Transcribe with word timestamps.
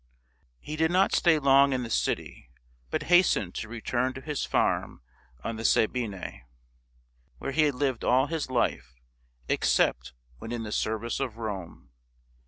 "He 0.59 0.75
did 0.77 0.89
not 0.89 1.13
stay 1.13 1.37
long 1.37 1.73
in 1.73 1.83
the 1.83 1.89
city, 1.91 2.49
but 2.89 3.03
hastened 3.03 3.53
to 3.53 3.67
return 3.69 4.13
to 4.13 4.21
his 4.21 4.45
farm 4.45 5.03
on 5.43 5.57
the 5.57 5.63
Sabine, 5.63 6.43
where 7.37 7.51
he 7.51 7.61
had 7.65 7.75
lived 7.75 8.03
all 8.03 8.25
his 8.25 8.49
life 8.49 8.95
except 9.47 10.13
when 10.39 10.51
in 10.51 10.63
the 10.63 10.71
service 10.71 11.19
of 11.19 11.37
Rome. 11.37 11.91